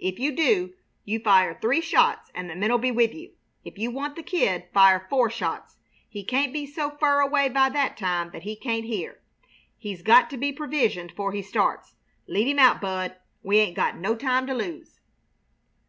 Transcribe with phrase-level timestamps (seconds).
[0.00, 0.72] If you do,
[1.04, 3.34] you fire three shots, and the men 'll be with you.
[3.64, 5.76] If you want the Kid, fire four shots.
[6.08, 9.20] He can't be so fur away by that time that he can't hear.
[9.78, 11.94] He's got to get provisioned 'fore he starts.
[12.26, 13.14] Lead him out, Bud.
[13.44, 14.98] We 'ain't got no time to lose."